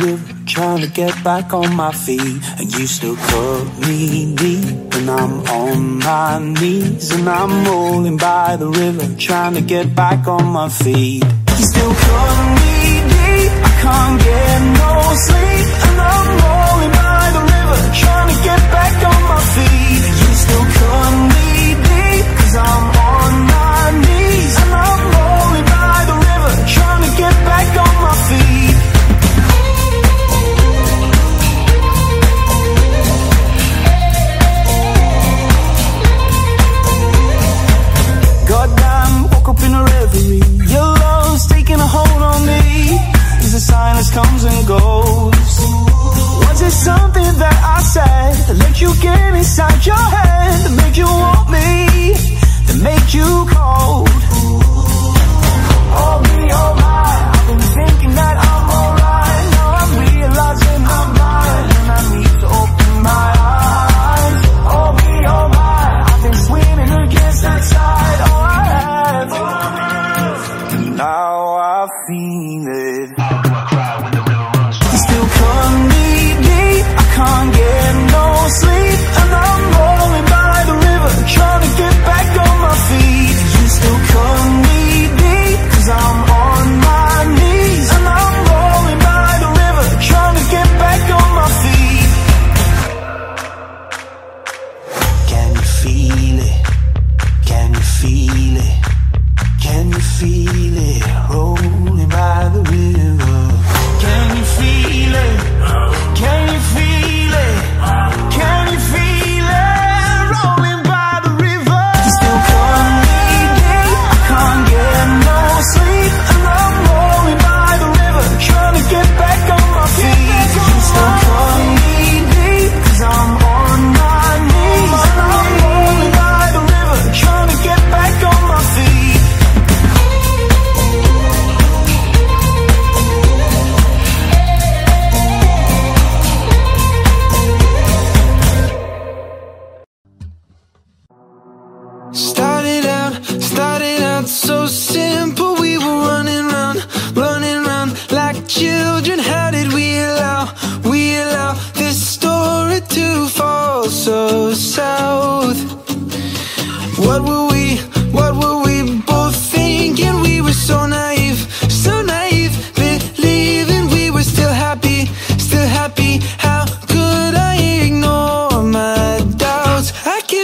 rib, 0.00 0.20
trying 0.46 0.80
to 0.82 0.88
get 0.88 1.12
back 1.22 1.52
on 1.52 1.74
my 1.74 1.92
feet. 1.92 2.38
And 2.58 2.72
you 2.76 2.86
still 2.86 3.16
cut 3.16 3.64
me 3.86 4.34
deep, 4.34 4.94
and 4.96 5.10
I'm 5.10 5.34
on 5.62 5.98
my 5.98 6.38
knees. 6.38 7.10
And 7.12 7.28
I'm 7.28 7.64
rolling 7.64 8.16
by 8.16 8.56
the 8.56 8.68
river, 8.68 9.06
trying 9.18 9.54
to 9.54 9.62
get 9.62 9.94
back 9.94 10.26
on 10.26 10.46
my 10.46 10.68
feet. 10.68 11.24
You 11.58 11.64
still 11.72 11.94
cut 12.06 12.38
me 12.60 12.76
deep, 13.14 13.52
I 13.68 13.72
can't 13.84 14.16
get 14.28 14.58
no 14.80 14.92
sleep. 15.26 15.66
And 15.88 15.98
I'm 16.12 16.28
rolling 16.44 16.92
by 17.02 17.24
the 17.36 17.42
river, 17.54 17.78
trying 18.02 18.28
to 18.34 18.38
get 18.48 18.60
back 18.76 18.94
on 19.04 19.09
comes 44.22 44.44
and 44.44 44.66
goes. 44.66 45.50
Was 46.44 46.60
it 46.60 46.70
something 46.70 47.30
that 47.42 47.58
I 47.76 47.80
said 47.94 48.34
that 48.46 48.56
let 48.58 48.80
you 48.80 48.90
get 49.00 49.34
inside 49.34 49.86
your 49.86 49.96
head? 49.96 50.29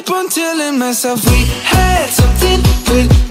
kept 0.07 0.19
on 0.19 0.29
telling 0.29 0.79
myself 0.79 1.25
we 1.27 1.45
had 1.65 2.07
something, 2.11 2.61
but 2.87 3.26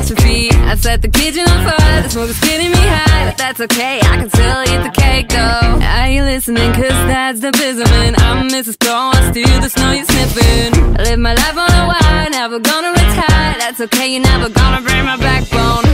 catastrophe. 0.00 0.50
I 0.50 0.74
set 0.76 1.02
the 1.02 1.08
kitchen 1.08 1.42
on 1.48 1.64
fire, 1.64 2.02
the 2.02 2.08
smoke 2.08 2.30
is 2.30 2.40
getting 2.40 2.70
me 2.70 2.78
high, 2.78 3.26
but 3.28 3.36
that's 3.36 3.60
okay, 3.60 3.98
I 3.98 4.16
can 4.16 4.30
still 4.30 4.62
eat 4.62 4.82
the 4.82 4.92
cake 4.94 5.28
though. 5.28 5.78
Are 5.84 6.08
you 6.08 6.22
listening? 6.22 6.72
Cause 6.72 6.98
that's 7.08 7.40
the 7.40 7.52
businessman. 7.52 8.14
I'm 8.18 8.48
Mrs. 8.48 8.78
Pro, 8.78 8.92
I 8.92 9.30
steal 9.30 9.60
the 9.60 9.68
snow 9.68 9.92
you're 9.92 10.04
sniffing. 10.04 10.96
I 10.96 11.02
live 11.02 11.18
my 11.18 11.34
life 11.34 11.56
on 11.56 11.70
a 11.70 11.86
wire, 11.88 12.30
never 12.30 12.58
gonna 12.58 12.90
retire, 12.90 13.54
that's 13.58 13.80
okay, 13.80 14.12
you're 14.12 14.22
never 14.22 14.48
gonna 14.48 14.80
break 14.80 15.04
my 15.04 15.16
backbone. 15.16 15.89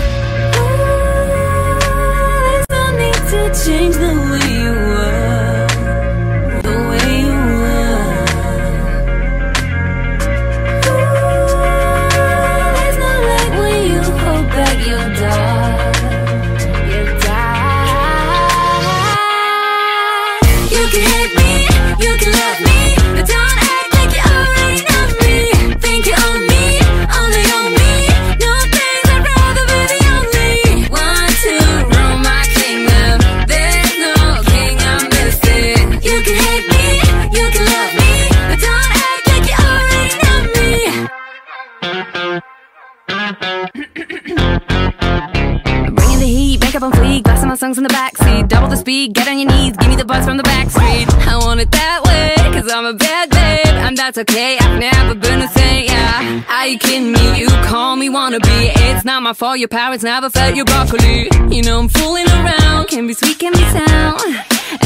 My 47.57 47.69
songs 47.69 47.79
in 47.79 47.85
the 47.85 47.89
backseat. 47.89 48.49
Double 48.49 48.69
the 48.69 48.77
speed, 48.77 49.15
get 49.15 49.27
on 49.29 49.39
your 49.39 49.51
knees, 49.51 49.75
give 49.79 49.89
me 49.89 49.97
the 49.97 50.05
buzz 50.05 50.27
from 50.27 50.37
the 50.37 50.43
back 50.43 50.69
street. 50.69 51.09
I 51.27 51.39
want 51.39 51.59
it 51.61 51.71
that 51.71 52.03
way, 52.05 52.35
cause 52.53 52.71
I'm 52.71 52.85
a 52.85 52.93
bad 52.93 53.31
babe. 53.31 53.75
And 53.87 53.97
that's 53.97 54.19
okay, 54.19 54.59
I've 54.59 54.79
never 54.79 55.15
been 55.15 55.41
a 55.41 55.49
saint, 55.49 55.89
yeah. 55.89 56.45
Are 56.51 56.67
you 56.67 56.79
kidding 56.79 57.13
me? 57.13 57.39
You 57.41 57.49
call 57.65 57.97
me 57.97 58.11
wannabe. 58.11 58.73
It's 58.91 59.07
not 59.07 59.23
my 59.23 59.33
fault, 59.33 59.59
your 59.59 59.69
parents 59.69 60.05
never 60.05 60.29
fed 60.29 60.55
you 60.55 60.67
broccoli. 60.67 61.31
You 61.49 61.63
know 61.63 61.79
I'm 61.79 61.89
fooling 61.89 62.29
around, 62.29 62.89
can 62.89 63.07
be 63.07 63.15
sweet, 63.15 63.39
can 63.39 63.53
be 63.53 63.65
sound. 63.73 64.21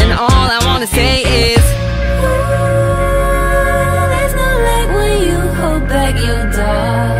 And 0.01 0.13
all 0.13 0.47
I 0.57 0.61
wanna 0.65 0.87
say 0.87 1.23
is. 1.55 1.65
Ooh, 2.23 2.71
there's 4.13 4.35
no 4.43 4.49
lag 4.67 4.89
when 4.95 5.15
you 5.27 5.39
hold 5.59 5.89
back 5.89 6.15
your 6.25 6.53
dog. 6.53 7.20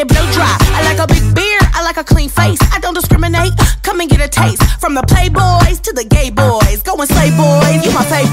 It 0.00 0.08
blow 0.08 0.24
dry. 0.32 0.56
I 0.72 0.80
like 0.88 0.98
a 0.98 1.06
big 1.06 1.22
beard, 1.34 1.64
I 1.76 1.82
like 1.82 1.98
a 1.98 2.04
clean 2.04 2.30
face. 2.30 2.58
I 2.72 2.80
don't 2.80 2.94
discriminate. 2.94 3.52
Come 3.82 4.00
and 4.00 4.08
get 4.08 4.20
a 4.20 4.28
taste 4.28 4.62
from 4.80 4.94
the 4.94 5.02
playboys 5.02 5.80
to 5.82 5.92
the 5.92 6.04
gay 6.04 6.30
boys. 6.30 6.82
Go 6.82 6.96
and 6.96 7.08
slay 7.08 7.30
boys, 7.36 7.84
you 7.84 7.92
my 7.92 8.04
fave 8.08 8.32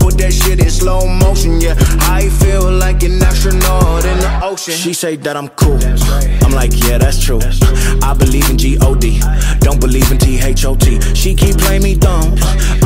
that 0.21 0.31
shit 0.33 0.59
in 0.59 0.69
slow 0.69 1.07
motion. 1.07 1.59
Yeah, 1.59 1.75
I 2.01 2.29
feel 2.29 2.71
like 2.71 3.03
an 3.03 3.21
astronaut 3.21 4.05
in 4.05 4.17
the 4.19 4.39
ocean. 4.43 4.73
She 4.73 4.93
say 4.93 5.15
that 5.17 5.35
I'm 5.35 5.49
cool. 5.49 5.79
I'm 6.45 6.51
like, 6.51 6.71
yeah, 6.85 6.97
that's 6.97 7.19
true. 7.21 7.39
I 8.01 8.13
believe 8.13 8.49
in 8.49 8.57
G-O-D. 8.57 9.21
Don't 9.59 9.81
believe 9.81 10.09
in 10.11 10.17
T-H-O-T. 10.17 11.15
She 11.15 11.35
keep 11.35 11.57
playing 11.57 11.83
me 11.83 11.95
dumb. 11.95 12.35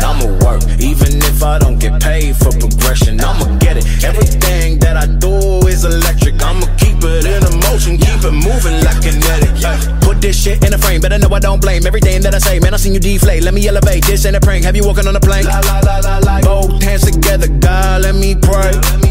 I'ma 0.00 0.26
work, 0.44 0.62
even 0.80 1.18
if 1.22 1.42
I 1.42 1.58
don't 1.58 1.78
get 1.78 2.00
paid 2.02 2.36
for 2.36 2.50
progression. 2.50 3.20
I'ma 3.20 3.56
get 3.58 3.76
it. 3.76 3.86
Everything 4.04 4.78
that 4.80 4.96
I 4.96 5.06
do 5.06 5.66
is 5.66 5.84
electric. 5.84 6.42
I'ma 6.42 6.66
keep 6.76 6.98
it 7.02 7.24
in 7.24 7.42
motion, 7.70 7.96
keep 7.98 8.22
it 8.24 8.32
moving 8.32 8.82
like 8.84 9.02
kinetic. 9.02 9.60
Yeah. 9.60 9.78
Put 10.00 10.20
this 10.20 10.40
shit 10.40 10.64
in 10.64 10.72
a 10.74 10.78
frame, 10.78 11.00
better 11.00 11.18
know 11.18 11.28
I 11.34 11.38
don't 11.38 11.60
blame 11.60 11.86
everything 11.86 12.22
that 12.22 12.34
I 12.34 12.38
say. 12.38 12.58
Man, 12.60 12.74
I 12.74 12.76
seen 12.76 12.94
you 12.94 13.00
deflate. 13.00 13.42
Let 13.42 13.54
me 13.54 13.66
elevate. 13.68 14.04
This 14.04 14.24
ain't 14.26 14.36
a 14.36 14.40
prank. 14.40 14.64
Have 14.64 14.76
you 14.76 14.84
walking 14.84 15.06
on 15.06 15.16
a 15.16 15.20
la. 15.20 16.40
Both 16.40 16.82
hands 16.82 17.10
together, 17.10 17.48
God, 17.48 18.02
let 18.02 18.14
me 18.14 18.34
pray. 18.34 19.07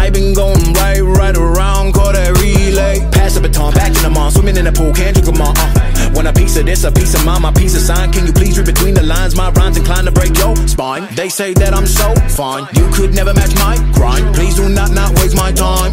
I 0.00 0.08
been 0.08 0.32
going 0.32 0.72
right, 0.72 1.00
right 1.02 1.36
around, 1.36 1.92
call 1.92 2.12
that 2.14 2.32
relay. 2.40 3.06
Pass 3.12 3.34
the 3.34 3.42
baton, 3.42 3.74
back 3.74 3.88
in 3.88 4.02
the 4.02 4.08
mall, 4.08 4.30
swimming 4.30 4.56
in 4.56 4.64
the 4.64 4.72
pool, 4.72 4.94
can't 4.94 5.14
drink 5.14 5.26
them 5.28 5.42
all. 5.42 5.52
Uh. 5.54 6.10
Want 6.14 6.26
a 6.26 6.32
piece 6.32 6.56
of 6.56 6.64
this, 6.64 6.84
a 6.84 6.90
piece 6.90 7.12
of 7.12 7.22
mine, 7.26 7.42
my 7.42 7.52
piece 7.52 7.76
of 7.76 7.82
sign. 7.82 8.10
Can 8.10 8.26
you 8.26 8.32
please 8.32 8.56
read 8.56 8.66
between 8.66 8.94
the 8.94 9.02
lines? 9.02 9.36
My 9.36 9.50
rhymes 9.50 9.76
inclined 9.76 10.06
to 10.06 10.12
break 10.12 10.34
your 10.38 10.56
spine. 10.66 11.06
They 11.14 11.28
say 11.28 11.52
that 11.52 11.74
I'm 11.74 11.86
so 11.86 12.14
fine, 12.32 12.66
you 12.72 12.88
could 12.94 13.12
never 13.12 13.34
match 13.34 13.54
my 13.56 13.76
grind. 13.92 14.34
Please 14.34 14.56
do 14.56 14.70
not 14.70 14.90
not 14.90 15.12
waste 15.20 15.36
my 15.36 15.52
time. 15.52 15.92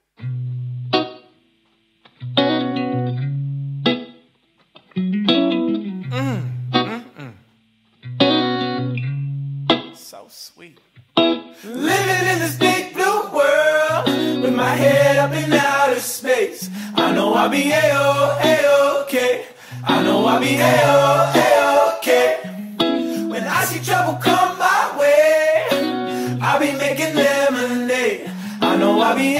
So 0.21 0.27
sweet. 10.29 10.77
Living 11.17 12.27
in 12.27 12.39
this 12.39 12.55
big 12.57 12.93
blue 12.93 13.31
world 13.33 14.05
with 14.43 14.53
my 14.53 14.75
head 14.75 15.17
up 15.17 15.31
in 15.31 15.51
outer 15.53 15.99
space. 15.99 16.69
I 16.93 17.11
know 17.13 17.33
I'll 17.33 17.49
be 17.49 17.71
a-ok, 17.71 18.63
a-ok. 18.63 19.45
I 19.83 20.03
know 20.03 20.25
I'll 20.27 20.39
be 20.39 20.57
a-ok, 20.57 21.39
a-ok. 21.65 23.27
When 23.27 23.43
I 23.43 23.63
see 23.63 23.83
trouble 23.83 24.19
come 24.21 24.59
my 24.59 24.95
way, 24.99 26.37
I'll 26.39 26.59
be 26.59 26.73
making 26.73 27.15
lemonade 27.15 28.31
I 28.61 28.75
know 28.77 29.01
I 29.01 29.15
be 29.15 29.37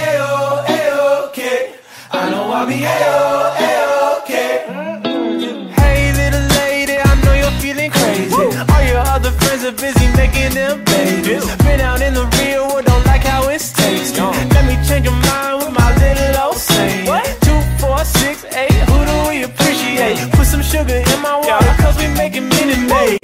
I 2.61 2.63
know 2.63 2.69
I'll 2.69 2.77
be 2.77 2.83
a-oh, 2.85 4.21
a-okay. 4.21 5.73
Hey, 5.73 6.13
little 6.13 6.45
lady, 6.61 6.93
I 7.01 7.15
know 7.25 7.33
you're 7.33 7.57
feeling 7.59 7.89
crazy. 7.89 8.35
All 8.35 8.83
your 8.85 8.99
other 8.99 9.31
friends 9.31 9.65
are 9.65 9.71
busy 9.71 10.05
making 10.15 10.53
them 10.53 10.83
babies. 10.85 11.43
Been 11.65 11.81
out 11.81 12.03
in 12.03 12.13
the 12.13 12.29
real 12.37 12.67
world, 12.67 12.85
don't 12.85 13.03
like 13.07 13.23
how 13.23 13.49
it's 13.49 13.73
tasting. 13.73 14.29
Let 14.53 14.65
me 14.69 14.77
change 14.87 15.05
your 15.05 15.17
mind 15.25 15.65
with 15.65 15.73
my 15.73 15.89
little 15.97 16.37
old 16.37 16.57
saying. 16.57 17.07
Two, 17.41 17.59
four, 17.81 18.05
six, 18.05 18.45
eight. 18.53 18.77
Who 18.93 19.05
do 19.09 19.29
we 19.29 19.41
appreciate? 19.41 20.19
Put 20.33 20.45
some 20.45 20.61
sugar 20.61 21.01
in 21.01 21.21
my 21.21 21.37
water, 21.41 21.73
cause 21.81 21.97
we 21.97 22.13
making 22.13 22.47
Minute 22.47 22.85
Maid. 22.85 23.17